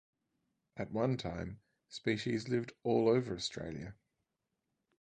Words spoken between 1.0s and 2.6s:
time, species